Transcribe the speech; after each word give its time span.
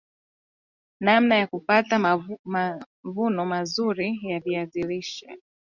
namna 0.99 1.35
ya 1.35 1.47
kupata 1.47 1.99
mavuno 1.99 3.45
mazuri 3.45 4.19
ya 4.23 4.39
viazi 4.39 4.83
lishe 4.83 5.37